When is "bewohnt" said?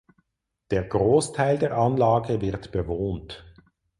2.71-3.45